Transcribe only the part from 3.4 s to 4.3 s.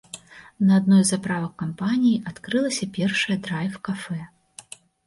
драйв-кафэ.